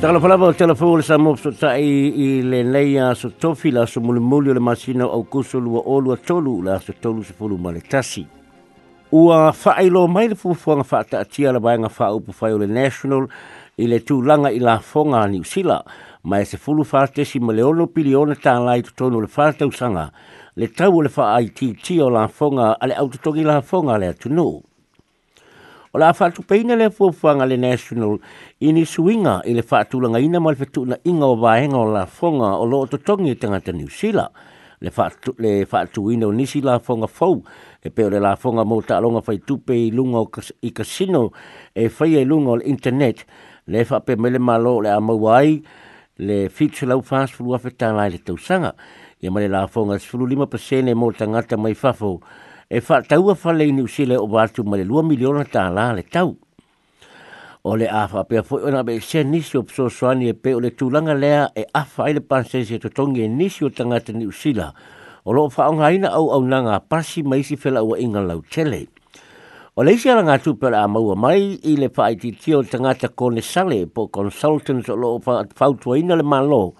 Tala 0.00 0.20
falava 0.20 0.46
o 0.46 0.52
telefone 0.54 0.98
le 0.98 1.02
samu 1.02 1.36
so 1.36 1.50
ta 1.50 1.72
i 1.74 1.86
i 2.06 2.26
le 2.46 2.60
nei 2.62 2.94
a 3.02 3.12
so 3.18 3.32
tofi 3.36 3.72
la 3.74 3.82
so 3.84 3.98
mulu 4.00 4.20
mulu 4.20 4.54
le 4.54 4.60
masina 4.60 5.02
au 5.10 5.24
kuso 5.24 5.58
lua 5.58 5.80
o 5.84 5.98
lua 5.98 6.16
tolu 6.16 6.62
la 6.62 6.78
so 6.78 6.92
tolu 7.00 7.24
se 7.24 7.32
fulu 7.32 7.56
male 7.58 7.80
tasi. 7.80 8.22
Ua 9.10 9.50
whaelo 9.50 10.06
mai 10.06 10.28
le 10.28 10.36
fufuanga 10.36 10.86
whaata 10.86 11.18
atia 11.18 11.50
la 11.52 11.58
bainga 11.58 11.90
wha 11.98 12.12
upu 12.14 12.30
whae 12.30 12.52
o 12.52 12.58
le 12.58 12.68
national 12.68 13.26
i 13.76 13.88
le 13.88 13.98
langa 14.24 14.52
i 14.52 14.60
la 14.60 14.78
fonga 14.78 15.26
ni 15.26 15.38
New 15.38 15.44
Zealand 15.44 15.82
mai 16.22 16.44
se 16.46 16.56
fulu 16.56 16.84
whaate 16.92 17.24
si 17.24 17.40
ma 17.40 17.52
le 17.52 17.62
ono 17.62 17.88
pili 17.88 18.14
ona 18.14 18.38
tā 18.38 18.54
lai 18.64 18.82
tu 18.82 18.94
tonu 18.94 19.18
le 19.20 19.26
whaate 19.26 19.64
usanga 19.66 20.12
le 20.54 20.66
tau 20.68 21.00
le 21.02 21.10
wha 21.16 21.34
ai 21.34 21.50
ti 21.50 21.74
ti 21.74 21.98
o 22.00 22.08
la 22.08 22.28
fonga 22.28 22.78
ale 22.78 22.94
autotongi 22.94 23.42
la 23.42 23.60
fonga 23.62 23.98
le 23.98 24.14
atunuu. 24.14 24.62
O 25.94 25.98
la 25.98 26.12
fatu 26.12 26.42
peina 26.42 26.74
le 26.76 26.90
fuafuanga 26.90 27.46
le 27.46 27.56
national 27.56 28.18
ini 28.60 28.84
suinga 28.84 29.40
i 29.48 29.54
le 29.56 29.62
fatu 29.62 29.96
fatulanga 29.96 30.20
ina 30.20 30.40
mal 30.40 30.54
fetu 30.56 30.84
na 30.84 30.96
inga 31.04 31.24
o 31.26 31.34
vahenga 31.36 31.76
o 31.80 31.84
la 31.90 32.04
fonga 32.04 32.50
o 32.60 32.64
lo 32.68 32.82
ototongi 32.84 33.34
tangata 33.40 33.72
New 33.72 33.88
Zealand 33.88 34.28
le 34.80 34.90
fatu 34.90 35.32
le 35.38 35.64
fatu 35.64 36.10
ina 36.12 36.26
o 36.28 36.32
nisi 36.32 36.60
la 36.60 36.78
fonga 36.78 37.06
fou 37.06 37.40
e 37.80 37.88
peo 37.88 38.10
le 38.10 38.20
la 38.20 38.34
fonga 38.36 38.64
mo 38.68 38.82
ta 38.82 39.00
longa 39.00 39.22
fai 39.24 39.38
tupe 39.38 39.72
i 39.72 39.90
lunga 39.90 40.26
i 40.60 40.72
casino 40.72 41.30
e 41.72 41.88
fai 41.88 42.16
e 42.20 42.24
lunga 42.24 42.50
o 42.50 42.56
le 42.56 42.64
internet 42.68 43.24
le 43.66 43.84
fa 43.86 44.00
pe 44.00 44.16
mele 44.16 44.38
malo 44.38 44.80
le 44.82 44.90
amawai 44.92 45.62
le 46.18 46.48
fitu 46.50 46.84
lau 46.86 47.00
fast 47.00 47.32
fulu 47.32 47.54
afetana 47.54 48.04
i 48.04 48.10
le 48.10 48.18
tausanga 48.20 48.74
i 49.22 49.26
amale 49.26 49.48
la 49.48 49.66
fonga 49.66 49.96
sfulu 49.98 50.26
lima 50.26 50.46
pasene 50.46 50.92
mo 50.94 51.10
tangata 51.12 51.56
mai 51.56 51.72
fafo 51.74 52.20
e 52.70 52.80
fa 52.84 53.00
tau 53.00 53.30
a 53.32 53.34
fa 53.34 53.50
lei 53.56 53.72
ni 53.72 53.80
o 53.80 54.26
vatu 54.28 54.60
ma 54.62 54.76
le 54.76 54.84
lua 54.84 55.02
miliona 55.02 55.42
ta 55.44 55.70
la 55.72 55.92
le 55.96 56.02
tau. 56.04 56.36
O 57.64 57.74
le 57.76 57.88
afa 57.88 58.24
pe 58.28 58.36
a 58.38 58.42
foi 58.42 58.62
ona 58.68 58.84
be 58.84 59.00
se 59.00 59.22
nisi 59.24 59.56
o 59.56 59.62
pso 59.64 59.88
soani 59.88 60.28
e 60.28 60.32
pe 60.36 60.52
o 60.54 60.60
le 60.60 60.70
tūlanga 60.76 61.14
lea 61.16 61.48
e 61.56 61.64
afa 61.74 62.04
ai 62.04 62.12
le 62.20 62.20
pansensi 62.20 62.74
e 62.76 62.78
totongi 62.78 63.22
e 63.24 63.28
nisi 63.28 63.64
o 63.64 63.68
tangata 63.70 64.12
ni 64.12 64.26
usila. 64.26 64.72
O 65.24 65.32
loo 65.32 65.48
fa 65.48 65.68
onga 65.70 65.90
ina 65.92 66.10
au 66.12 66.28
au 66.30 66.44
nanga 66.44 66.78
pasi 66.80 67.22
maisi 67.22 67.56
fela 67.56 67.80
ua 67.82 67.98
inga 67.98 68.20
lau 68.20 68.42
tele. 68.50 68.86
O 69.76 69.82
le 69.82 69.96
isi 69.96 70.10
ala 70.12 70.22
ngā 70.28 70.36
tūpera 70.44 70.82
a 70.84 70.88
maua 70.88 71.16
mai 71.16 71.56
i 71.64 71.76
le 71.76 71.88
fa 71.88 72.10
aititi 72.12 72.52
o 72.54 72.60
tangata 72.62 73.08
kone 73.08 73.40
sale 73.40 73.86
po 73.86 74.08
consultants 74.12 74.92
o 74.92 74.96
loo 74.96 75.20
fa 75.24 75.40
fautua 75.56 75.96
ina 75.98 76.16
le 76.20 76.22
malo. 76.22 76.74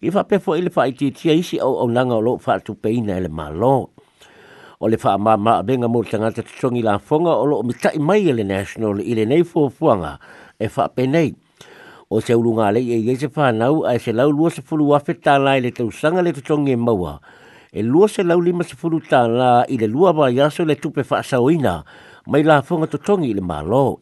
I 0.00 0.10
fa 0.10 0.24
pe 0.24 0.38
foi 0.40 0.62
le 0.64 0.70
fa 0.72 0.88
aititi 0.88 1.28
a 1.28 1.36
isi 1.36 1.60
au 1.60 1.76
au 1.76 1.88
nanga 1.92 2.16
o 2.16 2.24
loo 2.24 2.38
fa 2.40 2.56
tupe 2.60 2.88
ina 2.88 3.20
e 3.20 3.26
le 3.28 3.28
malo 3.28 3.92
o 4.80 4.88
le 4.92 4.96
faa 5.00 5.16
maa 5.18 5.36
maa 5.40 5.62
benga 5.64 5.88
mo 5.88 6.02
tanga 6.04 6.28
te 6.30 6.42
tutongi 6.44 6.82
la 6.84 6.98
fonga 7.00 7.32
o 7.32 7.44
lo 7.48 7.62
mitai 7.64 7.96
mai 7.98 8.28
ele 8.28 8.44
national 8.44 9.00
ile 9.00 9.24
nei 9.24 9.44
fuafuanga 9.44 10.18
e 10.60 10.68
faa 10.68 10.88
penei. 10.88 11.32
O 12.12 12.20
se 12.20 12.34
ulunga 12.36 12.70
le 12.70 12.80
e 12.84 12.98
ye 13.08 13.16
se 13.16 13.26
whanau 13.32 13.82
a 13.88 13.96
se 13.98 14.12
lau 14.12 14.30
lua 14.30 14.50
se 14.50 14.62
fulu 14.62 14.88
wafe 14.92 15.12
tāna 15.18 15.56
i 15.58 15.64
le 15.64 15.72
tausanga 15.72 16.22
le 16.22 16.32
tutongi 16.36 16.72
e 16.76 16.76
maua. 16.76 17.18
E 17.72 17.82
lua 17.82 18.08
se 18.08 18.22
lau 18.22 18.40
lima 18.40 18.62
se 18.64 18.76
fulu 18.76 19.00
tāna 19.00 19.64
i 19.68 19.78
le 19.80 19.88
lua 19.88 20.12
wai 20.12 20.36
aso 20.40 20.64
le 20.64 20.76
tupe 20.76 21.02
faa 21.02 21.22
saoina 21.24 21.82
mai 22.28 22.42
la 22.44 22.62
fonga 22.62 22.86
to 22.86 23.00
i 23.24 23.32
le 23.34 23.40
malo. 23.40 23.98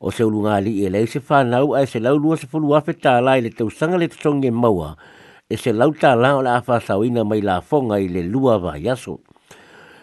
O 0.00 0.10
se 0.10 0.22
ulunga 0.22 0.60
le 0.62 0.70
e 0.70 0.88
le 0.88 1.04
se 1.06 1.18
whanau 1.20 1.74
a 1.74 1.84
se 1.84 1.98
lau 1.98 2.14
lua 2.16 2.38
se 2.38 2.46
fulu 2.46 2.70
wafe 2.72 2.92
tāna 2.94 3.36
i 3.36 3.42
le 3.42 3.50
tausanga 3.50 3.98
le 3.98 4.08
tutongi 4.08 4.46
e 4.48 4.54
maua. 4.54 4.96
E 5.50 5.56
se 5.58 5.72
lau 5.72 5.90
tāna 5.92 6.38
o 6.38 6.42
la 6.42 6.56
afa 6.62 6.80
saoina 6.80 7.24
mai 7.26 7.42
la 7.42 7.60
fonga 7.60 7.98
i 7.98 8.08
le 8.08 8.22
lua 8.22 8.56
wai 8.58 8.86
aso 8.88 9.18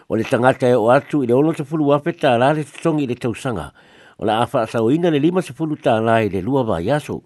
o 0.08 0.16
le 0.16 0.24
tangata 0.24 0.68
e 0.68 0.74
o 0.74 0.90
atu 0.90 1.22
i 1.22 1.26
le 1.26 1.32
ono 1.34 1.52
te 1.52 1.64
fulu 1.64 1.88
wape 1.88 2.12
tā 2.12 2.34
rā 2.38 2.50
le 2.54 2.64
tutongi 2.64 3.04
i 3.06 3.08
le 3.08 3.14
tausanga 3.16 3.70
o 4.18 4.24
la 4.28 4.42
awha 4.44 4.64
asau 4.66 4.90
ina 4.92 5.10
le 5.10 5.18
lima 5.18 5.40
se 5.42 5.52
fulu 5.56 5.76
tā 5.80 5.96
rā 6.04 6.18
i 6.26 6.28
le 6.28 6.42
lua 6.44 6.64
vā 6.68 6.80
yaso 6.84 7.22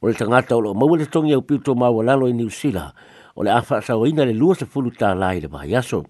o 0.00 0.06
le 0.06 0.14
tangata 0.14 0.54
o 0.56 0.60
lo 0.62 0.74
maua 0.74 0.98
le 0.98 1.06
tongi 1.06 1.34
au 1.34 1.42
piuto 1.42 1.74
māua 1.74 2.04
lalo 2.04 2.28
i 2.30 2.34
New 2.34 2.48
Sila 2.50 2.86
o 3.34 3.42
le 3.42 3.50
awha 3.50 3.80
asau 3.82 4.06
ina 4.06 4.24
le 4.24 4.32
lua 4.32 4.54
se 4.54 4.64
fulu 4.66 4.92
tā 4.94 5.10
rā 5.18 5.32
i 5.36 5.40
le 5.42 5.48
vā 5.50 5.66
yaso 5.66 6.04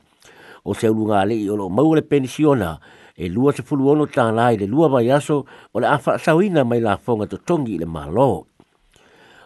o 0.65 0.75
se 0.77 0.89
ulu 0.93 1.09
ngā 1.09 1.25
le 1.29 1.41
i 1.41 1.49
o 1.51 1.57
lo 1.57 1.71
maua 1.73 1.97
le 1.97 2.03
pensiona 2.05 2.77
e 3.17 3.29
lua 3.33 3.53
se 3.57 3.63
fulu 3.65 3.89
ono 3.97 4.05
tā 4.07 4.29
rā 4.37 4.53
i 4.55 4.61
le 4.61 4.67
lua 4.69 4.89
vā 4.93 5.01
yaso 5.07 5.45
o 5.73 5.79
le 5.81 5.87
awha 5.89 6.19
asau 6.21 6.43
ina 6.45 6.65
mai 6.69 6.81
la 6.85 6.99
fonga 7.01 7.25
to 7.27 7.39
tongi 7.41 7.75
i 7.79 7.81
le 7.81 7.87
mālo. 7.89 8.53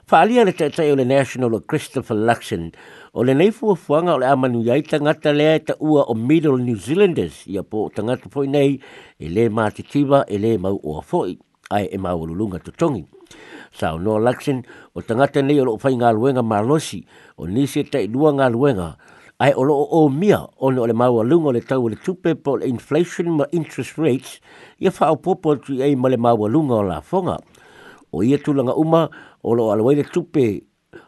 Whaalia 0.09 0.45
le 0.47 0.55
tatai 0.57 0.89
o 0.91 0.95
le 0.95 1.05
National 1.05 1.53
o 1.55 1.61
Christopher 1.61 2.17
Luxon, 2.17 2.73
o 3.13 3.23
le 3.23 3.35
nei 3.35 3.51
fua 3.53 3.75
fuanga 3.77 4.15
o 4.15 4.19
le 4.19 4.25
amanu 4.25 4.63
iai 4.65 4.81
tangata 4.81 5.35
lea 5.37 5.57
e 5.61 5.61
ta 5.61 5.75
ua 5.81 6.07
o 6.09 6.15
Middle 6.15 6.57
New 6.65 6.77
Zealanders, 6.81 7.43
ia 7.45 7.63
po 7.63 7.85
o 7.85 7.91
tangata 7.91 8.31
foi 8.33 8.47
nei, 8.49 8.81
e 9.21 9.29
le 9.29 9.51
māti 9.51 9.85
tiva, 9.85 10.25
e 10.25 10.39
le 10.39 10.57
mau 10.57 10.81
o 10.83 10.97
a 10.99 11.03
foi, 11.03 11.37
ai 11.71 11.91
e 11.93 11.99
mau 11.99 12.25
lulunga 12.25 12.57
to 12.59 12.73
tongi. 12.73 13.05
Sao 13.77 13.99
Noah 13.99 14.25
Luxon, 14.25 14.63
o 14.97 15.03
tangata 15.05 15.43
nei 15.43 15.61
o 15.61 15.69
lo 15.69 15.77
fai 15.77 15.93
ngā 16.01 16.09
luenga 16.17 16.41
malosi, 16.41 17.03
o 17.37 17.45
nisi 17.45 17.85
e 17.85 17.89
tai 17.93 18.07
lua 18.09 18.33
ngā 18.33 18.49
luenga, 18.49 18.95
ai 19.45 19.53
o 19.53 19.61
loo 19.69 19.85
o 19.93 20.07
mia 20.09 20.41
o 20.57 20.73
o 20.73 20.89
le 20.89 20.97
maua 20.97 21.21
lunga 21.23 21.53
o 21.53 21.53
le 21.53 21.61
tau 21.61 21.85
o 21.85 21.93
le 21.93 22.01
tupe 22.01 22.33
po 22.35 22.57
le 22.57 22.65
inflation 22.73 23.29
ma 23.37 23.45
interest 23.53 23.99
rates 24.01 24.41
ia 24.81 24.89
wha 24.89 25.13
o 25.13 25.17
popo 25.21 25.57
tui 25.61 25.83
ei 25.85 25.97
ma 26.01 26.09
le 26.09 26.17
maua 26.17 26.49
lunga 26.49 26.81
o 26.81 26.83
la 26.89 27.03
fonga. 27.03 27.37
O 28.09 28.23
ia 28.25 28.39
tulanga 28.41 28.73
uma, 28.81 29.03
o 29.43 29.55
lo 29.55 29.73
alo 29.73 29.91
ele 29.93 30.05
tupe 30.05 30.63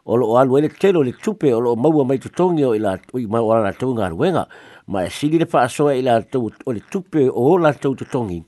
o 0.05 0.17
lo 0.17 0.39
alo 0.39 0.59
ele 0.59 0.69
tero 0.69 1.03
le 1.03 1.13
tupe 1.13 1.53
o 1.53 1.61
lo 1.61 1.77
mau 1.77 2.05
mai 2.05 2.19
to 2.19 2.29
tongi 2.31 2.65
o 2.65 2.75
ila 2.75 2.99
o 3.13 3.19
mau 3.29 3.51
ala 3.53 3.73
to 3.73 3.91
nga 3.95 4.11
wenga 4.15 4.47
ma 4.87 5.03
e 5.05 5.11
sigi 5.11 5.39
le 5.39 5.47
fa 5.47 5.67
ila 5.95 6.23
to 6.23 6.51
o 6.67 6.73
le 6.73 6.81
tupe 6.91 7.29
o 7.29 7.59
la 7.59 7.73
to 7.73 7.95
to 7.95 8.05
tongi 8.05 8.43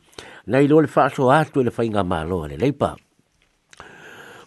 nei 0.46 0.66
lo 0.68 0.80
le 0.80 0.86
fa 0.86 1.04
atu 1.10 1.28
e 1.28 1.34
a 1.34 1.44
to 1.44 1.62
le 1.62 1.70
fa 1.70 1.82
inga 1.84 2.02
le 2.02 2.56
leipa 2.56 2.96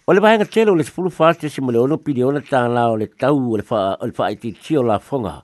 o 0.08 0.14
le 0.14 0.20
vai 0.20 0.36
nga 0.38 0.46
tero 0.46 0.74
le 0.76 0.84
spulu 0.84 1.10
fa 1.10 1.34
te 1.34 1.50
simo 1.50 1.72
le 1.72 1.80
ono 1.80 1.98
pili 1.98 2.24
ona 2.24 2.40
ta 2.40 2.68
la 2.68 2.88
o 2.90 2.96
le 2.96 3.08
tau 3.08 3.52
o 3.54 3.58
le 3.58 3.64
fa 3.64 3.98
o 4.00 4.06
le 4.06 4.12
fa 4.14 4.30
i 4.32 4.38
ti 4.38 4.54
tio 4.54 4.82
la 4.84 5.00
fonga 5.00 5.44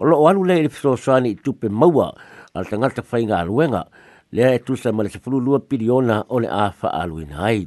o 0.00 0.04
lo 0.04 0.26
alo 0.28 0.44
le 0.44 0.62
le 0.64 0.68
so 0.70 0.94
so 0.96 1.12
ani 1.12 1.34
tupe 1.36 1.68
maua, 1.68 2.12
al 2.54 2.64
tanga 2.68 2.88
ta 2.90 3.02
fa 3.02 3.18
inga 3.20 3.44
wenga 3.48 3.84
le 4.32 4.58
tu 4.64 4.76
sa 4.76 4.92
ma 4.92 5.02
le 5.04 5.08
spulu 5.10 5.40
lua 5.40 5.58
pili 5.60 5.90
o 5.90 6.00
le 6.00 6.24
a 6.48 6.70
fa 6.72 6.88
aluina 6.88 7.44
ai 7.44 7.66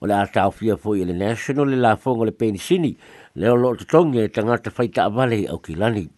o 0.00 0.06
le 0.06 0.14
atao 0.14 0.50
fia 0.50 0.76
foi 0.76 1.04
le 1.04 1.12
national 1.12 1.66
le 1.66 1.76
la 1.76 1.96
fonga 1.96 2.24
le 2.24 2.32
pensini 2.32 2.96
le 3.34 3.48
o 3.48 3.56
lo 3.56 3.74
tonge 3.74 4.30
tangata 4.30 4.70
faita 4.70 5.04
avale 5.04 5.46
au 5.48 5.58
kilani. 5.58 6.08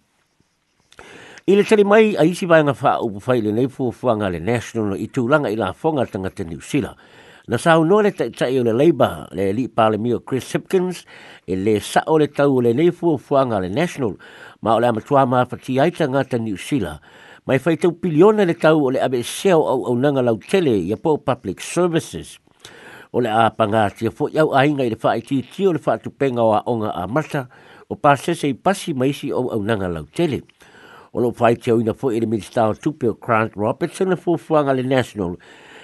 I 1.48 1.54
le 1.56 1.64
tari 1.64 1.84
mai 1.84 2.14
a 2.16 2.24
isi 2.24 2.44
vai 2.46 2.62
ngafaa 2.62 3.00
upu 3.00 3.20
fai 3.20 3.40
le 3.40 3.52
neifu 3.52 3.90
fuanga 3.92 4.28
le 4.30 4.38
national 4.38 4.98
i 5.00 5.08
tūlanga 5.08 5.48
i 5.50 5.56
la 5.56 5.72
fonga 5.72 6.04
tangata 6.06 6.44
New 6.44 6.60
Zealand. 6.60 6.94
Na 7.48 7.56
sau 7.58 7.82
no 7.84 8.02
le 8.04 8.10
tai 8.12 8.30
tai 8.30 8.58
o 8.60 8.62
le 8.62 8.70
Labour, 8.72 9.26
le 9.32 9.50
li 9.52 9.66
pale 9.68 9.98
mio 9.98 10.20
Chris 10.20 10.52
Hipkins, 10.54 11.02
e 11.48 11.56
le 11.56 11.80
sa 11.80 12.02
o 12.06 12.18
le 12.18 12.28
tau 12.28 12.58
o 12.58 12.60
le 12.60 12.72
nei 12.74 12.90
fua 12.92 13.16
fuanga 13.18 13.58
le 13.58 13.68
National, 13.70 14.14
ma 14.62 14.74
o 14.74 14.78
le 14.80 14.86
amatua 14.88 15.24
maa 15.26 15.44
fati 15.46 15.80
aita 15.80 16.06
ngata 16.06 16.38
New 16.38 16.56
Zealand, 16.56 17.00
mai 17.46 17.58
fai 17.58 17.76
tau 17.78 17.90
piliona 17.98 18.44
le 18.44 18.54
tau 18.54 18.84
o 18.86 18.90
le 18.90 19.00
abe 19.00 19.22
seo 19.24 19.64
au 19.66 19.86
au 19.88 19.96
nanga 19.96 20.22
lau 20.22 20.36
tele 20.38 20.76
i 20.76 20.92
a 20.92 20.96
po 20.96 21.16
public 21.18 21.60
services 21.60 22.36
o 23.12 23.20
le 23.20 23.30
a 23.32 23.50
pangatia 23.56 24.10
fo 24.14 24.28
iau 24.30 24.52
ainga 24.54 24.84
i 24.86 24.90
le 24.92 24.96
whaai 25.02 25.22
ti 25.26 25.40
ti 25.42 25.66
o 25.66 25.72
le 25.72 25.80
whaai 25.82 25.98
penga 26.18 26.42
o 26.42 26.52
a 26.54 26.62
onga 26.66 26.90
a 26.94 27.06
masa 27.08 27.46
o 27.90 27.96
pasese 27.96 28.46
i 28.48 28.54
pasi 28.54 28.94
maisi 28.94 29.32
o 29.32 29.48
au 29.50 29.62
nanga 29.62 29.88
lau 29.88 30.06
tele. 30.14 30.40
O 31.12 31.20
lo 31.20 31.32
whaai 31.32 31.56
te 31.56 31.70
auina 31.72 31.94
fo 31.94 32.10
i 32.14 32.20
le 32.20 32.26
minister 32.26 32.68
o 32.70 32.74
tupe 32.74 33.08
o 33.10 33.14
Grant 33.14 33.56
Robertson 33.56 34.12
e 34.12 34.16
fuafuanga 34.16 34.72
le 34.72 34.82
National 34.82 35.34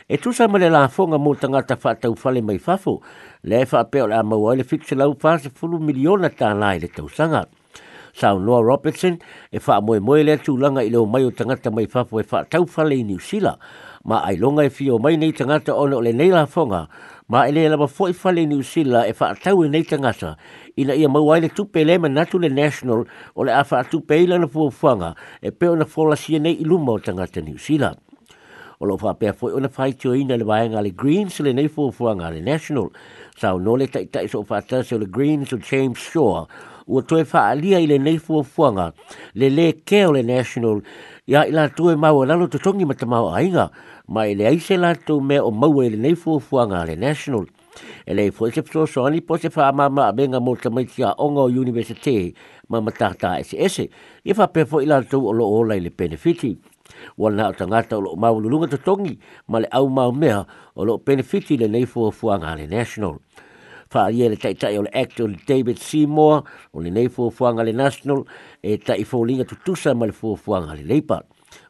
e 0.09 0.17
tusa 0.19 0.47
ma 0.49 0.59
le 0.59 0.71
lafonga 0.71 1.19
mo 1.19 1.35
tangata 1.35 1.75
tau 1.77 2.15
fale 2.15 2.43
mai 2.43 2.59
fafo 2.63 3.01
le 3.43 3.65
whaapea 3.67 4.05
o 4.05 4.07
le 4.07 4.15
amaua 4.17 4.55
le 4.55 4.63
fixe 4.63 4.95
lau 4.95 5.17
se 5.19 5.51
fulu 5.51 5.79
miliona 5.81 6.29
tā 6.31 6.55
lai 6.55 6.79
le 6.79 6.89
tau 6.89 7.09
sanga. 7.09 7.45
Sao 8.15 8.39
Noah 8.39 8.63
Robertson 8.63 9.19
e 9.51 9.59
wha 9.67 9.81
moe 9.83 9.99
moe 9.99 10.23
lea 10.23 10.39
tūlanga 10.39 10.87
i 10.87 10.91
leo 10.91 11.05
mai 11.07 11.25
o 11.25 11.31
tangata 11.33 11.71
mai 11.71 11.87
fafo 11.87 12.19
e 12.21 12.25
wha 12.31 12.45
tau 12.45 12.65
fale 12.67 12.95
i 12.97 13.03
New 13.03 13.19
Zealand 13.19 13.59
ma 14.07 14.21
ai 14.23 14.37
longa 14.37 14.63
e 14.63 14.71
fio 14.71 14.99
mai 14.99 15.17
nei 15.17 15.33
tangata 15.33 15.75
ono 15.77 15.99
le 15.99 16.13
nei 16.13 16.29
la 16.29 16.47
fonga, 16.47 16.87
ma 17.27 17.47
ele 17.49 17.67
la 17.67 17.77
ba 17.77 17.89
foi 17.89 18.13
fale 18.13 18.45
ni 18.47 18.55
usila 18.55 19.05
e 19.05 19.13
fa 19.13 19.35
tau 19.35 19.65
e 19.65 19.69
nei 19.69 19.83
tangata 19.85 20.37
ina 20.77 20.95
ia 20.95 21.09
mau 21.09 21.29
ai 21.33 21.41
le 21.41 21.49
tupe 21.51 21.83
le 21.83 21.99
ma 21.99 22.07
natu 22.07 22.39
le 22.39 22.49
national 22.49 23.05
o 23.35 23.43
le 23.45 23.53
afa 23.53 23.83
tupe 23.83 24.15
ila 24.17 24.39
na 24.39 24.47
fo 24.47 24.71
fanga 24.71 25.15
e 25.43 25.51
pe 25.51 25.67
ona 25.67 25.85
fo 25.85 26.05
la 26.07 26.15
sie 26.15 26.39
nei 26.39 26.55
ilu 26.61 26.79
mo 26.79 26.99
tangata 27.01 27.41
ni 27.41 27.53
usila 27.55 27.91
o 28.79 28.85
lo 28.87 28.97
fa 28.97 29.15
pe 29.15 29.33
fo 29.33 29.51
ona 29.51 29.69
fai 29.69 29.97
tio 29.97 30.15
ina 30.15 30.37
le 30.37 30.45
vai 30.45 30.69
le 30.69 30.91
greens 30.95 31.41
le 31.41 31.53
nei 31.53 31.67
fo 31.67 31.91
fanga 31.91 32.31
le 32.31 32.41
national 32.41 32.89
sa 33.35 33.51
no 33.59 33.75
le 33.75 33.89
tai 33.89 34.07
tai 34.09 34.29
so 34.29 34.45
fa 34.45 34.63
tasi 34.63 34.97
le 34.99 35.07
greens 35.11 35.51
o 35.53 35.57
james 35.59 35.99
shore 35.99 36.47
ua 36.87 37.03
toe 37.03 37.25
faaalia 37.25 37.79
i 37.83 37.87
lenei 37.87 38.19
fuafuaga 38.23 38.93
le 39.35 39.49
lē 39.51 39.65
ke 39.91 40.05
le 40.17 40.23
national 40.23 40.83
ia 41.27 41.43
ila 41.51 41.65
latou 41.67 41.91
e 41.91 41.97
maua 42.03 42.27
lalo 42.27 42.47
totogi 42.47 42.85
ma 42.87 42.95
tamaoaiga 42.95 43.65
ma 44.09 44.27
e 44.31 44.35
leai 44.39 44.59
se 44.67 44.77
latou 44.77 45.21
mea 45.21 45.43
o 45.45 45.51
maua 45.51 45.87
i 45.87 45.91
lenei 45.91 46.15
fuafuaga 46.15 46.81
a 46.81 46.85
le 46.87 46.97
national 46.97 47.47
e 48.07 48.15
lei 48.15 48.31
foʻi 48.31 48.55
se 48.55 48.63
fesoasoani 48.63 49.21
po 49.27 49.37
se 49.39 49.49
benga 50.17 50.41
mo 50.41 50.55
tamaitiaʻoga 50.55 51.41
o 51.43 51.49
universite 51.49 52.33
ma 52.69 52.81
matatā 52.81 53.35
eseese 53.43 53.91
ia 54.25 54.35
faapea 54.35 54.67
ila 54.83 55.03
latou 55.03 55.27
o 55.29 55.33
lo 55.33 55.45
o 55.51 55.67
i 55.75 55.81
le 55.81 55.91
benefiti 55.91 56.57
Wal 57.19 57.35
ua 57.35 57.51
lanaʻo 57.51 57.55
tagata 57.59 57.97
o 57.97 58.01
loo 58.01 58.17
maualuluga 58.17 58.79
tongi, 58.79 59.19
ma 59.49 59.59
le 59.59 59.67
au 59.71 59.85
aumao 59.85 60.13
mea 60.13 60.47
o 60.77 60.85
loo 60.85 61.03
benefiti 61.07 61.57
le 61.59 61.87
fuafuaga 61.87 62.47
a 62.55 62.57
le 62.57 62.67
national 62.67 63.19
fa 63.91 64.11
ye 64.11 64.29
le 64.29 64.37
tai 64.37 64.55
tai 64.55 64.77
ole 64.79 64.89
actor 64.93 65.29
David 65.47 65.79
Seymour 65.79 66.45
ole 66.75 66.85
le 66.89 66.91
nei 66.91 67.09
fuanga 67.09 67.63
le 67.65 67.73
national 67.73 68.25
e 68.63 68.77
tai 68.79 69.05
fo 69.05 69.23
linga 69.25 69.45
tu 69.45 69.57
tu 69.65 69.75
sa 69.75 69.95
mal 69.95 70.13
fuanga 70.13 70.75
le 70.75 70.83
leipa 70.83 71.23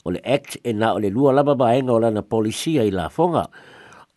ole 0.05 0.17
le 0.17 0.23
act 0.25 0.57
e 0.65 0.73
na 0.73 0.95
o 0.95 0.99
lua 0.99 1.33
lava 1.33 1.55
ba 1.55 1.75
ole 1.81 2.11
na 2.11 2.23
polisia 2.23 2.83
i 2.85 2.91
la 2.91 3.09
fonga 3.09 3.47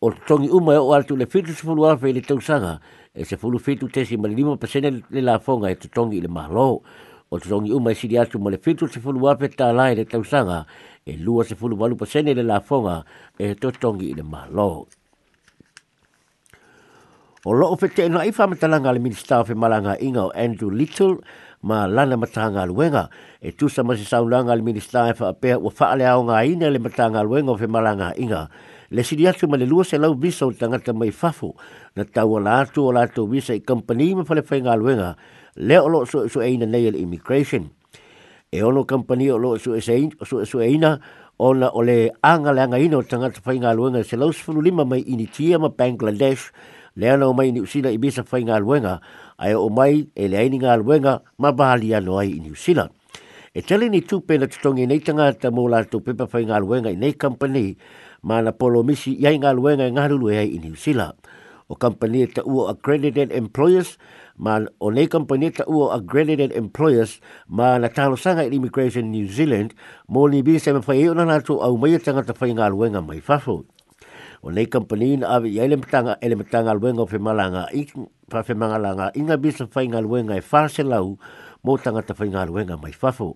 o 0.02 0.12
tongi 0.28 0.48
uma 0.50 0.74
e 0.74 0.78
o 0.78 0.94
altu 0.94 1.16
le 1.16 1.26
fitu 1.28 1.52
se 1.54 1.64
fulu 1.68 1.86
afe 1.86 2.14
le 2.14 2.22
tausanga 2.22 2.80
e 3.14 3.26
se 3.26 3.36
fulu 3.36 3.60
fitu 3.60 3.90
tesi 3.90 4.16
si 4.16 4.18
mali 4.18 4.36
lima 4.36 4.56
pasene 4.56 5.02
le 5.12 5.22
la 5.22 5.40
fonga 5.40 5.68
e 5.70 5.76
tongi 5.76 6.22
le 6.22 6.28
mahalo 6.28 6.82
o 7.30 7.40
tongi 7.40 7.72
uma 7.74 7.92
e 7.92 7.96
siri 7.96 8.16
atu 8.18 8.40
mali 8.40 8.58
fitu 8.58 8.88
se 8.88 9.00
fulu 9.00 9.28
afe 9.28 9.50
ta 9.52 9.74
lai 9.76 9.96
le 9.96 10.06
tausanga 10.06 10.64
e 11.06 11.18
lua 11.18 11.44
se 11.44 11.56
fulu 11.56 11.76
walu 11.76 11.98
pasene 12.00 12.32
le 12.34 12.44
la 12.44 12.62
fonga 12.62 13.04
e 13.38 13.54
to 13.56 13.72
tongi 13.72 14.14
le 14.14 14.24
mahalo. 14.24 14.88
O 17.48 17.54
loo 17.56 17.72
fe 17.80 17.88
te 17.88 18.04
ina 18.04 18.26
ifa 18.28 18.48
matalanga 18.52 18.92
le 18.92 19.00
minister 19.00 19.36
of 19.40 19.48
Malanga 19.52 19.96
inga 20.04 20.24
o 20.28 20.30
Andrew 20.36 20.68
Little 20.70 21.22
ma 21.64 21.86
lana 21.88 22.18
matanga 22.18 22.66
luenga. 22.68 23.08
E 23.40 23.52
tu 23.54 23.70
sa 23.70 23.82
masi 23.82 24.04
saunanga 24.04 24.52
le 24.58 24.62
minister 24.62 25.08
of 25.16 25.22
e 25.22 25.24
apea 25.24 25.56
ua 25.58 25.72
faa 25.72 25.96
le 25.96 26.04
aonga 26.04 26.44
ina 26.44 26.70
le 26.70 26.80
matanga 26.84 27.24
luenga 27.24 27.52
o 27.56 27.56
fe 27.56 27.66
Malanga 27.72 28.12
inga. 28.20 28.50
Le 28.92 29.04
siri 29.08 29.24
atu 29.28 29.48
ma 29.48 29.56
le 29.56 29.64
lua 29.66 29.86
se 29.86 29.96
lau 29.98 30.16
visa 30.20 30.44
o 30.46 30.52
tangata 30.52 30.92
mai 30.92 31.12
fafu 31.16 31.56
na 31.96 32.04
tau 32.04 32.36
ala 32.36 32.60
atu 32.68 32.84
o 32.84 32.92
lato 32.92 33.24
visa 33.26 33.54
i 33.54 33.62
company 33.64 34.16
ma 34.16 34.26
fale 34.28 34.44
fai 34.44 34.60
ngā 34.60 34.76
luenga 34.76 35.16
le 35.64 35.78
o 35.80 35.88
loo 35.88 36.04
su 36.06 36.26
e 36.28 36.28
su 36.28 36.42
eina 36.44 36.66
nei 36.68 36.92
immigration. 36.94 37.72
E 38.52 38.60
ono 38.62 38.84
company 38.84 39.30
o 39.32 39.38
loo 39.38 39.56
su 39.58 39.72
e 39.80 39.80
su 39.80 40.40
e 40.44 40.44
su 40.46 40.60
eina 40.60 41.00
ona 41.40 41.70
o 41.72 41.82
le 41.88 42.12
anga 42.20 42.52
le 42.52 42.60
anga 42.68 42.76
ina 42.78 42.98
o 43.00 43.02
tangata 43.04 43.40
fai 43.40 43.64
ngā 43.64 43.72
luenga 43.80 44.04
se 44.04 44.18
lau 44.20 44.28
sifuru 44.28 44.60
lima 44.60 44.84
mai 44.84 45.08
initia 45.08 45.56
ma 45.58 45.70
Bangladesh 45.72 46.52
le 47.00 47.08
ana 47.10 47.28
o 47.32 47.34
mai 47.34 47.48
ni 47.56 47.62
usila 47.64 47.92
i 47.96 47.98
bisa 48.02 48.24
fai 48.28 48.42
ngā 48.44 48.58
luenga, 48.60 48.98
ai 49.40 49.54
o 49.56 49.70
mai 49.72 50.08
e 50.16 50.26
le 50.28 50.36
aini 50.42 50.58
ngā 50.60 50.74
luenga 50.82 51.18
ma 51.40 51.52
bahali 51.56 51.94
anō 51.96 52.18
ai 52.22 52.28
i 52.36 52.40
ni 52.44 52.52
usila. 52.52 52.86
E 53.56 53.64
tele 53.64 53.88
ni 53.90 54.02
tūpe 54.06 54.36
na 54.40 54.48
tutongi 54.52 54.86
nei 54.90 55.00
tangata 55.00 55.48
mō 55.52 55.64
lato 55.72 56.02
pepa 56.06 56.28
fai 56.30 56.44
ngā 56.50 56.60
luenga 56.66 56.92
i 56.94 57.00
nei 57.00 57.16
kampani, 57.16 57.78
ma 58.24 58.42
na 58.46 58.52
polo 58.52 58.84
misi 58.84 59.16
iai 59.24 59.40
ngā 59.42 59.56
luenga 59.58 59.88
i 59.88 59.94
e 59.94 59.96
ngā 59.96 60.10
lulu 60.12 60.30
e 60.36 60.42
ai 60.44 60.52
i 60.52 60.60
ni 60.60 60.74
usila. 60.76 61.08
O 61.72 61.76
kampani 61.80 62.24
e 62.26 62.34
ta 62.34 62.42
uo 62.46 62.68
accredited 62.68 63.32
employers, 63.32 63.96
ma 64.38 64.60
o 64.80 64.90
nei 64.92 65.08
kampani 65.08 65.54
e 65.54 65.56
ta 65.56 65.64
uo 65.72 65.88
accredited 65.96 66.52
employers, 66.52 67.20
ma 67.48 67.78
na 67.78 67.88
talo 67.88 68.16
sanga 68.20 68.44
i 68.44 68.52
Immigration 68.52 69.08
New 69.10 69.28
Zealand, 69.32 69.72
mo 70.10 70.28
ni 70.28 70.44
bisa 70.44 70.74
me 70.76 70.82
fai 70.84 71.00
eo 71.06 71.14
na 71.14 71.24
nato 71.26 71.62
au 71.64 71.78
mai 71.78 71.96
e 71.96 72.00
tangata 72.04 72.34
fai 72.36 72.52
ngā 72.54 72.70
luenga 72.76 73.00
Mai 73.02 73.22
fafo 73.24 73.62
o 74.42 74.50
nei 74.52 74.68
company 74.72 75.14
ina 75.20 75.28
ave 75.36 75.50
i 75.52 75.60
ele 75.60 75.76
mtanga 75.76 76.18
ele 76.22 76.36
mtanga 76.36 76.74
luenga 76.74 77.06
fe 77.06 77.18
malanga 77.20 77.68
i 77.76 77.86
pa 78.32 78.44
fe 78.44 78.54
malanga 78.56 79.12
inga 79.16 79.38
bisa 79.38 79.68
fa 79.68 79.84
inga 79.84 80.02
luenga 80.02 80.36
e 80.38 80.42
fase 80.42 80.84
lau 80.84 81.18
mo 81.64 81.78
tanga 81.78 82.02
ta 82.02 82.14
fa 82.16 82.26
inga 82.26 82.46
luenga 82.48 82.78
mai 82.80 82.92
fafo 82.96 83.36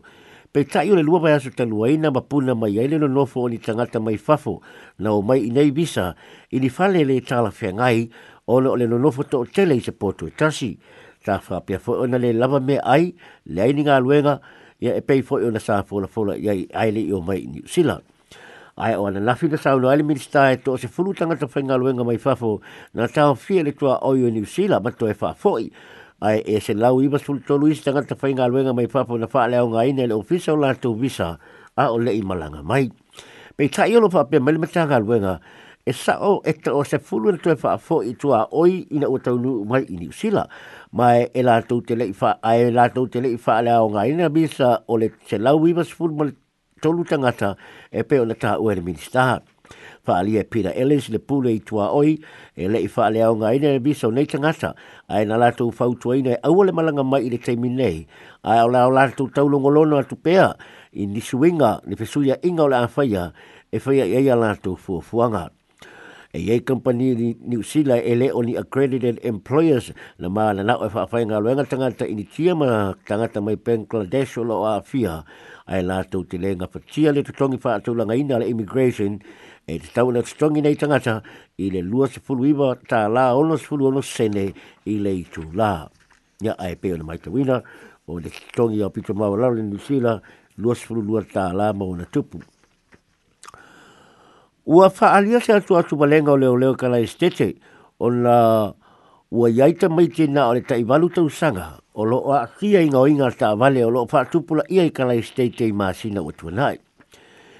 pe 0.53 0.63
tai 0.63 0.91
ole 0.91 1.03
lua 1.03 1.19
vai 1.19 1.33
aso 1.35 1.49
lua 1.67 1.89
ina 1.91 2.11
ma 2.11 2.21
puna 2.21 2.55
mai 2.55 2.77
yele 2.79 2.97
no 2.99 3.07
nofo 3.07 3.49
ni 3.49 3.57
tanga 3.59 3.85
ta 3.87 3.99
mai 3.99 4.17
fafo 4.17 4.61
na 4.99 5.11
o 5.11 5.21
mai 5.21 5.39
inei 5.51 5.71
visa 5.71 6.15
i 6.51 6.59
ni 6.59 6.69
fale 6.69 7.03
le 7.03 7.19
tala 7.21 7.51
fe 7.51 7.73
ngai 7.73 8.09
o 8.47 8.59
le 8.61 8.69
ole 8.69 8.87
no 8.87 8.97
nofo 8.97 9.23
to 9.27 9.43
tele 9.45 9.75
i 9.75 9.81
se 9.83 9.91
potu 9.91 10.29
tasi 10.39 10.79
ta 11.25 11.39
fa 11.43 11.59
pia 11.61 11.79
fo 11.83 11.99
ona 12.07 12.15
le 12.17 12.31
lava 12.33 12.59
me 12.63 12.77
ai 12.79 13.11
le 13.51 13.59
ai 13.61 13.73
ni 13.75 13.83
ngā 13.83 13.99
luenga 13.99 14.39
ia 14.79 14.95
e 14.95 15.01
pei 15.03 15.21
fo 15.23 15.35
ona 15.35 15.59
sa 15.59 15.83
fo 15.83 15.99
fola 16.07 16.35
ia 16.39 16.53
ai 16.71 16.91
le 16.95 17.03
i 17.11 17.11
o 17.11 17.19
mai 17.19 17.43
ni 17.43 17.59
usilat 17.59 18.03
ai 18.77 18.95
o 18.97 19.05
na 19.11 19.19
lafi 19.21 19.45
na 19.49 19.57
sau 19.57 19.77
noa 19.79 19.93
le 19.95 20.01
minista 20.03 20.49
e 20.51 20.57
to 20.57 20.73
se 20.81 20.87
fulu 20.89 21.13
tanga 21.13 21.35
ta 21.37 21.45
whainga 21.45 21.77
luenga 21.77 22.01
mai 22.03 22.17
fafo 22.17 22.57
na 22.97 23.05
tau 23.07 23.35
fia 23.37 23.61
le 23.63 23.71
tua 23.77 23.99
o 24.01 24.13
yo 24.17 24.29
New 24.33 24.45
Zealand 24.49 24.81
ma 24.83 24.89
to 24.91 25.05
e 25.07 25.13
fafoi 25.13 25.69
ai 26.25 26.39
e 26.41 26.57
se 26.59 26.73
lau 26.73 26.97
iwa 27.01 27.19
sulu 27.21 27.39
tolu 27.45 27.67
isi 27.69 27.83
tanga 27.85 28.01
ta 28.03 28.15
whainga 28.19 28.47
luenga 28.49 28.73
mai 28.73 28.87
fafo 28.89 29.17
na 29.21 29.27
whaale 29.31 29.57
au 29.61 29.69
ngai 29.69 29.93
le 30.09 30.13
ofisa 30.17 30.53
o 30.57 30.57
la 30.57 30.73
tu 30.73 30.95
visa 30.97 31.37
a 31.77 31.89
o 31.93 31.97
le 32.01 32.11
i 32.17 32.21
malanga 32.25 32.63
mai 32.65 32.89
pei 33.55 33.69
ta 33.69 33.85
iolo 33.85 34.09
pa 34.09 34.25
pia 34.25 34.41
mele 34.41 34.57
matanga 34.57 34.97
luenga 34.97 35.37
e 35.85 35.93
sa 35.93 36.17
o 36.17 36.41
e 36.41 36.57
o 36.71 36.81
se 36.83 36.97
fulu 36.97 37.29
le 37.29 37.37
tua 37.37 37.53
fafoi 37.55 38.15
tua 38.17 38.49
oi 38.57 38.89
ina 38.89 39.05
o 39.05 39.19
taunu 39.21 39.65
mai 39.69 39.85
i 39.85 39.95
New 40.01 40.09
Zealand 40.11 40.49
mai 40.97 41.29
e 41.29 41.45
la 41.45 41.61
tau 41.61 41.77
te 41.85 41.93
le 41.93 42.09
i 42.09 42.13
fa 42.13 42.39
ai 42.41 42.71
la 42.73 42.89
tau 42.89 43.05
te 43.05 43.21
le 43.21 43.37
i 43.37 43.37
fa 43.37 43.61
le 43.61 43.69
au 43.69 43.93
ngai 43.93 44.17
na 44.17 44.33
bisa 44.33 44.81
o 44.89 44.97
le 44.97 45.13
se 45.29 45.37
lau 45.37 45.61
iwa 45.61 45.85
sulu 45.85 46.33
tolu 46.83 47.01
tangata 47.09 47.51
e 47.87 47.99
pe 48.07 48.15
o 48.21 48.25
le 48.27 48.35
ta 48.35 48.59
ua 48.59 48.73
le 48.75 48.81
minista. 48.83 49.39
Whaalia 50.05 50.41
e 50.43 50.43
Peter 50.45 50.75
le 51.11 51.17
pule 51.19 51.51
i 51.55 51.59
tua 51.67 51.85
oi 51.95 52.11
e 52.59 52.67
le 52.67 52.79
i 52.85 52.89
whaalia 52.93 53.31
o 53.31 53.35
ngaine 53.39 53.69
le 53.79 53.79
biso 53.85 54.07
nei 54.11 54.27
tangata 54.31 54.69
a 55.13 55.21
e 55.23 55.25
na 55.25 55.35
latou 55.43 55.71
fautua 55.77 56.17
ina 56.19 56.33
e 56.35 56.37
awa 56.49 56.65
malanga 56.77 57.03
mai 57.11 57.23
i 57.23 57.29
le 57.33 57.39
teimi 57.45 57.69
nei 57.79 57.99
a 58.49 58.59
e 58.59 58.61
o 58.67 58.67
la 58.73 58.81
o 58.87 58.91
latou 58.97 59.27
atu 59.99 60.15
pea 60.25 60.47
i 60.91 61.03
nisuinga 61.13 61.71
ni 61.87 61.95
fesuia 61.99 62.35
inga 62.47 62.63
o 62.63 62.67
le 62.71 62.75
awhaia 62.83 63.23
e 63.71 63.77
whaia 63.83 64.05
i 64.09 64.13
eia 64.19 64.35
latou 64.35 64.75
fuafuanga. 64.83 65.43
Fua 65.47 65.49
e 66.35 66.39
ye 66.49 66.57
company 66.65 67.13
ni 67.13 67.35
New 67.45 67.61
Zealand 67.61 68.01
ele 68.03 68.31
only 68.33 68.55
accredited 68.57 69.19
employers 69.21 69.93
na 70.17 70.29
ma 70.33 70.49
na 70.51 70.63
na 70.65 70.81
fa 70.89 71.05
e 71.05 71.05
fa 71.07 71.21
nga 71.25 71.37
lenga 71.37 71.61
tanga 71.63 71.91
ta 71.93 72.07
ini 72.09 72.23
tia 72.25 72.55
ma 72.57 72.95
tanga 73.05 73.37
mai 73.39 73.53
Bangladesh 73.55 74.37
lo 74.41 74.65
a 74.65 74.81
fia 74.81 75.21
ai 75.69 75.83
la 75.85 76.01
to 76.03 76.23
ti 76.25 76.39
lenga 76.41 76.65
fa 76.65 76.79
tia 76.81 77.11
le 77.13 77.21
tongi 77.21 77.59
fa 77.61 77.77
to 77.79 77.93
langa 77.93 78.15
ina 78.17 78.39
le 78.41 78.47
immigration 78.49 79.19
e 79.69 79.77
te 79.77 79.89
tau 79.93 80.09
na 80.09 80.23
strongi 80.25 80.59
nei 80.65 80.73
tangata 80.75 81.21
i 81.61 81.69
le 81.69 81.81
lua 81.85 82.07
se 82.09 82.17
fulu 82.19 82.45
iwa 82.49 82.79
tā 82.89 83.05
la 83.07 83.29
ono 83.37 83.53
se 83.55 83.65
fulu 83.69 83.85
ono 83.93 84.01
sene 84.01 84.51
i 84.89 84.97
le 84.99 85.11
i 85.13 85.27
la. 85.53 85.85
Nia 86.41 86.57
ai 86.57 86.73
peo 86.81 86.97
na 86.97 87.03
maita 87.05 87.29
wina 87.29 87.61
o 88.09 88.17
le 88.17 88.31
strongi 88.33 88.81
o 88.81 88.89
pito 88.89 89.13
mawa 89.13 89.37
lau 89.37 89.53
le 89.53 89.61
nusila 89.61 90.17
lua 90.57 90.73
se 90.73 90.81
fulu 90.83 91.01
lua 91.05 91.21
tā 91.21 91.53
la 91.53 91.69
mauna 91.77 92.09
tupu. 92.09 92.41
Ua 94.65 94.89
whaalia 94.89 95.41
se 95.43 95.53
atu 95.59 95.75
atu 95.77 95.97
malenga 95.99 96.31
o 96.31 96.37
leo 96.39 96.55
leo 96.55 96.75
kala 96.75 96.99
estete 97.03 97.57
o 97.99 98.07
la 98.09 98.71
ua 99.31 99.49
iaita 99.51 99.89
mai 99.91 100.07
tina 100.07 100.47
o 100.47 100.53
le 100.53 100.61
taivalu 100.61 101.09
tau 101.11 101.27
sanga 101.29 101.81
o 101.93 102.05
lo 102.07 102.31
a 102.31 102.47
kia 102.47 102.79
inga 102.79 102.97
o 102.99 103.05
inga 103.07 103.27
ta 103.37 103.55
vale 103.59 103.83
o 103.83 103.89
lo 103.91 104.05
a 104.07 104.07
whaatupula 104.07 104.63
ia 104.71 104.85
i 104.87 104.89
kala 104.89 105.15
estete 105.19 105.67
i 105.67 105.71
maasina 105.75 106.23
o 106.23 106.31
tuanai. 106.31 106.77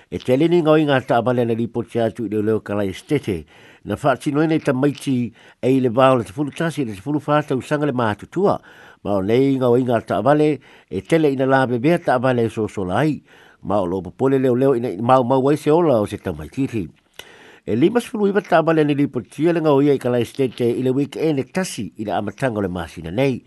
E 0.09 0.17
te 0.17 0.37
lini 0.39 0.63
inga 0.63 0.79
inga 0.79 1.01
ta 1.03 1.19
vale 1.21 1.43
na 1.43 1.53
lipo 1.59 1.83
te 1.83 1.99
atu 1.99 2.23
i 2.23 2.29
leo 2.31 2.41
leo 2.41 2.59
kala 2.63 2.87
estete 2.87 3.43
na 3.83 3.99
whaatinoe 3.99 4.47
nei 4.47 4.63
ta 4.63 4.71
maiti 4.71 5.27
e 5.59 5.75
i 5.75 5.81
le 5.83 5.89
vao 5.91 6.15
le 6.15 6.23
tafulu 6.23 6.55
tasi 6.55 6.85
le 6.87 6.95
tafulu 6.95 7.19
tau 7.19 7.59
sanga 7.59 7.85
le 7.85 7.91
maatutua 7.91 8.55
ma 9.03 9.11
o 9.11 9.21
nei 9.21 9.51
inga 9.59 9.67
o 9.67 9.75
inga 9.75 9.99
ta 10.07 10.21
vale 10.21 10.59
e 10.87 11.01
tele 11.01 11.35
ina 11.35 11.43
la 11.45 11.67
bebea 11.67 11.99
ta 11.99 12.15
vale 12.17 12.47
so 12.47 12.63
e 12.63 12.69
so 12.71 12.85
la 12.87 13.03
ai 13.03 13.19
mau 13.63 13.87
lo 13.87 14.01
popole 14.01 14.39
leo 14.39 14.55
leo 14.55 14.75
ina 14.75 14.89
mau 14.99 15.23
mau 15.23 15.39
wai 15.43 15.55
se 15.57 15.71
ola 15.71 15.99
o 16.01 16.05
se 16.05 16.17
tamai 16.17 16.49
titi. 16.49 16.87
E 17.65 17.75
lima 17.75 17.99
sfuru 17.99 18.27
iwa 18.27 18.41
tama 18.41 18.73
le 18.73 18.83
ni 18.83 18.93
lipo 18.95 19.21
tia 19.21 19.53
le 19.53 19.61
ngau 19.61 19.81
ia 19.81 19.93
i 19.93 19.97
kalai 19.99 20.25
stete 20.25 20.65
i 20.67 20.83
le 20.83 20.89
week 20.91 21.15
e 21.15 21.31
ne 21.33 21.43
tasi 21.43 21.93
i 21.97 22.03
le 22.03 22.11
amatango 22.11 22.61
le 22.61 22.67
masina 22.67 23.09
nei. 23.11 23.39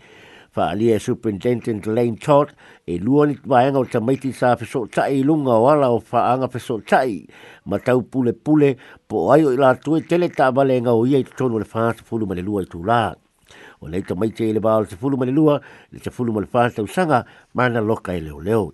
Fa 0.49 0.69
alia 0.69 0.95
e 0.95 0.99
superintendent 0.99 1.85
Lane 1.85 2.17
Todd 2.17 2.49
e 2.85 2.97
lua 2.97 3.27
ni 3.27 3.37
waenga 3.45 3.77
o 3.77 3.85
tamaiti 3.85 4.31
sa 4.33 4.55
fiso 4.57 4.87
tai 4.89 5.19
i 5.21 5.23
lunga 5.23 5.53
o 5.53 5.69
ala 5.69 5.91
o 5.91 5.99
fa 5.99 6.31
anga 6.33 6.47
fiso 6.47 6.81
tai. 6.81 7.27
Ma 7.65 7.77
tau 7.77 8.01
pule 8.01 8.33
pule 8.33 8.73
po 9.07 9.29
ai 9.31 9.45
o 9.45 9.53
ila 9.53 9.75
tue 9.75 10.01
tele 10.01 10.29
tama 10.29 10.63
le 10.65 10.77
e 10.81 10.81
ngau 10.81 11.05
ia 11.05 11.21
i 11.21 11.23
tono 11.23 11.59
le 11.59 11.65
fahas 11.65 12.01
fulu 12.01 12.25
ma 12.25 12.33
le 12.33 12.41
lua 12.41 12.63
i 12.65 12.65
tūlaa. 12.65 13.13
O 13.85 13.87
nei 13.87 14.01
tamaiti 14.01 14.49
e 14.49 14.53
le 14.57 14.59
baal 14.59 14.89
se 14.89 14.95
fulu 14.97 15.15
ma 15.21 15.25
le 15.29 15.31
lua, 15.31 15.61
le 15.93 15.99
se 16.01 16.09
fulu 16.09 16.33
ma 16.33 16.39
le 16.41 16.47
fahas 16.49 16.73
tausanga, 16.73 17.21
mana 17.53 17.79
loka 17.81 18.13
e 18.17 18.21
leo 18.21 18.41
leo. 18.41 18.73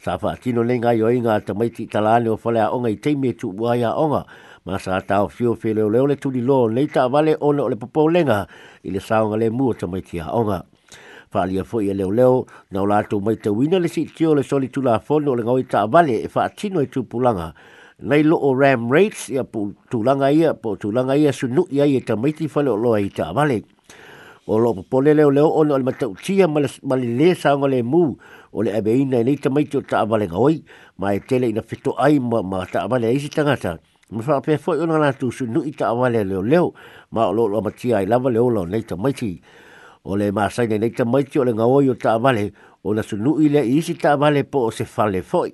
sa 0.00 0.16
fa 0.18 0.36
tino 0.36 0.64
lenga 0.64 0.92
yo 0.92 1.10
inga 1.12 1.40
te 1.40 1.52
mai 1.52 1.68
ti 1.70 1.86
talani 1.86 2.28
o 2.28 2.36
fale 2.36 2.60
a 2.60 2.70
onga 2.70 2.88
i 2.90 2.96
te 2.96 3.14
me 3.16 3.32
tu 3.32 3.50
wai 3.56 3.82
a 3.82 3.92
onga 3.96 4.24
ma 4.64 4.78
sa 4.78 5.00
tau 5.00 5.28
fio 5.28 5.54
fele 5.54 5.82
o 5.84 5.88
leo 5.88 6.06
le 6.06 6.16
tuli 6.16 6.40
lo 6.40 6.68
nei 6.68 6.86
ta 6.86 7.08
vale 7.08 7.36
ona 7.40 7.62
o 7.64 7.68
le 7.68 7.76
popo 7.76 8.08
lenga 8.08 8.46
i 8.84 8.90
le 8.90 9.00
saonga 9.00 9.36
le 9.36 9.50
mua 9.50 9.74
te 9.74 9.86
mai 9.86 10.02
ti 10.02 10.18
a 10.20 10.32
onga 10.34 10.62
fa 11.30 11.42
alia 11.42 11.64
fo 11.64 11.80
i 11.80 11.90
a 11.90 11.94
leo 11.94 12.10
leo 12.10 12.44
na 12.70 12.82
o 12.82 12.86
lato 12.86 13.20
mai 13.20 13.36
te 13.36 13.48
wina 13.50 13.78
le 13.78 13.88
si 13.88 14.04
tio 14.06 14.34
le 14.34 14.42
soli 14.42 14.68
tula 14.68 14.94
a 14.96 14.98
fono 14.98 15.30
o 15.32 15.36
le 15.36 15.42
ngau 15.42 15.58
i 15.58 15.64
ta 15.66 15.86
vale 15.86 16.22
e 16.24 16.28
fa 16.28 16.48
tino 16.48 16.80
i 16.80 16.86
tupulanga 16.88 17.52
nei 17.98 18.22
lo 18.22 18.36
o 18.36 18.52
ram 18.54 18.90
rates 18.92 19.28
ia 19.32 19.44
po 19.44 19.72
tulanga 19.88 20.28
ia 20.30 20.52
po 20.54 20.76
tulanga 20.76 21.14
ia 21.16 21.32
su 21.32 21.46
nu 21.48 21.64
ia 21.70 21.84
ia 21.86 22.00
te 22.00 22.14
mai 22.16 22.32
ti 22.32 22.48
fale 22.48 22.68
o 22.70 22.76
loa 22.76 22.98
i 23.00 23.08
ta 23.08 23.32
vale 23.32 23.62
o 24.46 24.58
lo 24.60 24.74
popo 24.74 25.00
le 25.00 25.14
leo 25.16 25.30
leo 25.30 25.48
ona 25.58 25.74
o 25.74 25.78
le 25.78 25.84
matau 25.84 26.12
tia 26.14 26.46
ma 26.48 26.60
le 26.60 26.70
le 27.18 27.34
saonga 27.34 27.66
le 27.72 27.82
mua 27.82 28.14
o 28.56 28.62
le 28.64 28.72
abeina 28.72 29.20
nei 29.22 29.36
te 29.36 29.50
maiti 29.52 29.76
o 29.76 29.82
ta 29.84 29.98
amale 30.00 30.24
ngawai, 30.28 30.56
ma 31.00 31.12
e 31.12 31.20
tele 31.20 31.46
ina 31.52 31.60
fito 31.60 31.92
ai 32.00 32.16
ma, 32.18 32.40
ma 32.42 32.64
ta 32.64 32.80
amale 32.88 33.08
eisi 33.12 33.28
tangata. 33.28 33.76
Ma 34.10 34.22
wha 34.24 34.40
pe 34.40 34.56
fwoi 34.56 34.80
ona 34.80 34.96
ngana 34.96 35.12
tu 35.20 35.30
su 35.30 35.44
nui 35.44 35.72
ta 35.76 35.88
amale 35.92 36.24
leo 36.24 36.40
leo, 36.42 36.72
ma 37.12 37.26
o 37.28 37.32
lo 37.36 37.44
lo 37.52 37.60
mati 37.60 37.92
ai 37.92 38.06
lava 38.06 38.30
leo 38.30 38.48
lo 38.48 38.64
nei 38.64 38.82
te 38.88 38.96
maiti. 38.96 39.32
O 40.08 40.16
le 40.16 40.30
maasai 40.32 40.66
nei 40.78 40.90
te 40.96 41.04
maiti 41.04 41.36
o 41.38 41.44
le 41.44 41.52
ngawai 41.52 41.88
o 41.90 41.94
ta 42.02 42.14
amale, 42.16 42.44
o 42.82 42.94
na 42.96 43.02
su 43.02 43.16
nui 43.16 43.50
le 43.52 43.60
eisi 43.60 43.94
ta 43.94 44.12
amale 44.16 44.44
po 44.48 44.60
o 44.64 44.70
se 44.70 44.84
fale 44.86 45.20
fwoi. 45.22 45.50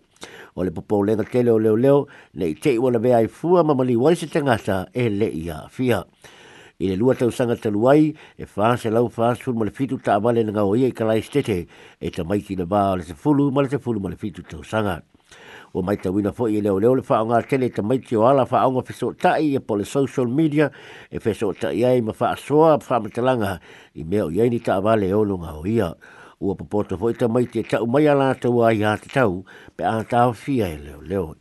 O 0.54 0.62
le 0.62 0.70
popo 0.70 1.02
le 1.02 1.16
te 1.16 1.42
leo 1.42 1.58
leo 1.58 1.74
leo, 1.74 2.06
nei 2.38 2.54
te 2.54 2.70
iwa 2.78 2.90
na 2.92 2.98
vea 3.02 3.18
i 3.18 3.26
fua 3.26 3.64
ma 3.64 3.74
mali 3.74 3.96
wai 3.96 4.14
se 4.14 4.28
tangata 4.30 4.86
e 4.92 5.08
le 5.08 5.26
ia 5.26 5.66
fia. 5.74 6.06
Fia 6.06 6.40
i 6.82 6.88
le 6.90 6.96
lua 6.98 7.14
tausaga 7.14 7.54
talu 7.62 7.84
ai 7.90 8.06
e 8.42 8.46
faselau 8.48 9.08
fasulu 9.08 9.54
ma 9.58 9.64
le 9.64 9.70
fitu 9.70 9.98
taavale 10.02 10.42
na 10.44 10.52
gaoia 10.58 10.88
i 10.90 10.94
kalaistete 11.00 11.56
e 12.00 12.10
tamaiti 12.10 12.56
le 12.58 12.66
ba 12.66 12.80
o 12.92 12.96
le 12.98 13.04
tefulu 13.06 13.50
ma 13.54 13.62
le 13.62 13.68
tefulu 13.70 14.00
ma 14.02 14.10
le 14.10 14.16
fitu 14.16 14.42
tausaga 14.42 14.98
ua 15.74 15.82
maitauina 15.86 16.34
foʻi 16.36 16.58
e 16.58 16.62
leoleo 16.66 16.96
le 16.98 17.02
faaaogatele 17.06 17.68
i 17.70 17.70
tamaiti 17.70 18.18
o 18.18 18.26
ala 18.26 18.44
faaaoga 18.44 18.82
fesootaʻi 18.88 19.56
e 19.56 19.60
po 19.62 19.76
le 19.78 19.84
social 19.86 20.26
media 20.26 20.70
e 21.06 21.22
fesootaʻi 21.22 21.86
ai 21.86 22.00
ma 22.02 22.12
faasoa 22.12 22.80
faamatalaga 22.82 23.60
i 23.94 24.02
mea 24.04 24.26
o 24.26 24.30
iai 24.34 24.50
ni 24.50 24.58
taavale 24.58 25.06
e 25.06 25.14
ono 25.14 25.38
gaoia 25.38 25.94
ua 26.42 26.56
popoto 26.58 26.98
foʻi 26.98 27.14
tamaiti 27.22 27.62
e 27.62 27.62
taʻu 27.62 27.86
mai 27.86 28.10
a 28.10 28.18
latou 28.18 28.58
a 28.66 28.74
iā 28.74 28.98
tatau 28.98 29.44
pe 29.76 29.86
a 29.86 30.02
tafia 30.02 30.74
e 30.74 30.82
leoleo 30.82 31.36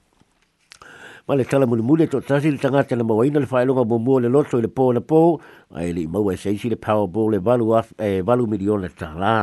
ma 1.32 1.38
le 1.38 1.46
tala 1.46 1.66
mule 1.66 1.82
mule 1.82 2.06
to 2.10 2.20
tasi 2.20 2.52
le 2.52 2.58
tangata 2.58 2.94
le 2.94 3.04
mawaina 3.06 3.40
le 3.40 3.46
whae 3.50 3.64
longa 3.66 3.86
mumua 3.86 4.20
le 4.20 4.28
loto 4.28 4.60
le 4.60 4.68
pō 4.68 4.92
le 4.94 5.00
pō, 5.00 5.20
ai 5.78 5.94
le 5.96 6.02
imaua 6.02 6.34
e 6.34 6.38
seisi 6.44 6.68
le 6.68 6.76
Powerball 6.76 7.32
le 7.32 7.40
valu, 7.40 7.72
af, 7.74 7.94
eh, 8.04 8.20
valu 8.22 8.48
miliona 8.54 8.90
tā 8.92 9.10
rā 9.20 9.38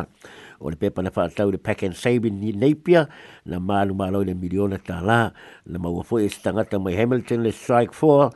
o 0.60 0.70
le 0.70 0.76
pepa 0.76 1.02
na 1.02 1.10
whaatau 1.10 1.52
le 1.52 1.58
pack 1.58 1.82
and 1.82 1.96
save 1.96 2.24
ni 2.32 2.52
Napier 2.52 3.08
na 3.44 3.58
malu 3.60 3.94
malo 3.94 4.22
le 4.24 4.34
miliona 4.34 4.78
tā 4.78 5.00
la 5.06 5.30
na 5.66 5.78
maua 5.78 6.02
fwoi 6.04 6.24
e 6.26 6.30
stangata 6.34 6.80
mai 6.82 6.96
Hamilton 6.98 7.42
le 7.46 7.52
strike 7.52 7.94
4 7.94 8.30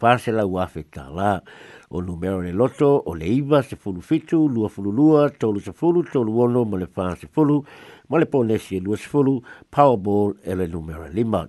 whaase 0.00 0.34
la 0.36 0.44
uafe 0.44 0.84
tā 0.92 1.06
la 1.08 1.40
o 1.90 2.00
numero 2.02 2.42
le 2.44 2.52
loto 2.52 2.90
o 3.06 3.14
le 3.16 3.26
iwa 3.40 3.62
se 3.62 3.76
fulu 3.76 4.02
fitu 4.04 4.42
lua 4.48 4.68
fulu 4.68 4.92
lua 4.92 5.30
tolu 5.30 5.60
se 5.60 5.72
fulu 5.72 6.04
tolu 6.12 6.42
ono 6.44 6.64
ma 6.64 6.78
le 6.78 6.88
whaase 6.96 7.24
fulu 7.32 7.64
ma 8.10 8.18
le 8.20 8.26
ponesi 8.28 8.76
e 8.76 8.80
lua 8.80 8.96
se 8.96 9.08
fulu 9.08 9.40
Powerball 9.72 10.36
e 10.44 10.54
le 10.54 10.66
numero 10.68 11.08
lima 11.08 11.48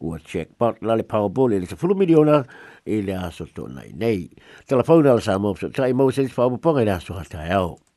ua 0.00 0.18
check 0.18 0.52
pot 0.58 0.82
la 0.82 0.94
le 1.00 1.02
Powerball 1.02 1.52
e 1.56 1.64
le 1.64 1.66
se 1.66 1.76
fulu 1.80 1.94
miliona 1.96 2.44
e 2.84 3.00
le 3.00 3.16
aso 3.16 3.48
tō 3.56 3.70
nei 3.72 3.94
nei 3.96 4.28
telefona 4.68 5.16
ala 5.16 5.20
sa 5.24 5.38
mōpso 5.40 5.72
tai 5.72 5.94
mōsens 5.96 6.36
whaapoponga 6.36 6.84
e 6.84 6.84
le 6.84 6.92
aso 6.98 7.16
hatai 7.16 7.48
au 7.56 7.93